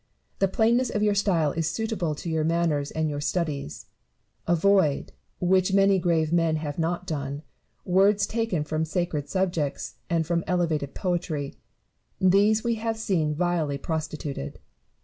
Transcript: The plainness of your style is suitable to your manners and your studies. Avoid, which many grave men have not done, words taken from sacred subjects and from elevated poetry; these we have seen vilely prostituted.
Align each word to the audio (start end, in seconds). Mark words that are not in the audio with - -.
The 0.39 0.47
plainness 0.47 0.89
of 0.89 1.03
your 1.03 1.13
style 1.13 1.51
is 1.51 1.69
suitable 1.69 2.15
to 2.15 2.27
your 2.31 2.43
manners 2.43 2.89
and 2.89 3.07
your 3.07 3.21
studies. 3.21 3.85
Avoid, 4.47 5.11
which 5.39 5.73
many 5.73 5.99
grave 5.99 6.33
men 6.33 6.55
have 6.55 6.79
not 6.79 7.05
done, 7.05 7.43
words 7.85 8.25
taken 8.25 8.63
from 8.63 8.83
sacred 8.83 9.29
subjects 9.29 9.97
and 10.09 10.25
from 10.25 10.43
elevated 10.47 10.95
poetry; 10.95 11.53
these 12.19 12.63
we 12.63 12.77
have 12.81 12.97
seen 12.97 13.35
vilely 13.35 13.77
prostituted. 13.77 14.57